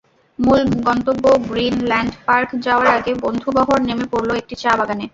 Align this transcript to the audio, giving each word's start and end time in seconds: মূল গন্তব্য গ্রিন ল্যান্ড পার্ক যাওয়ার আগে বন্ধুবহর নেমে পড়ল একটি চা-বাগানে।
মূল 0.39 0.59
গন্তব্য 0.87 1.25
গ্রিন 1.47 1.75
ল্যান্ড 1.89 2.11
পার্ক 2.25 2.49
যাওয়ার 2.65 2.87
আগে 2.97 3.11
বন্ধুবহর 3.23 3.79
নেমে 3.87 4.05
পড়ল 4.11 4.29
একটি 4.41 4.55
চা-বাগানে। 4.63 5.05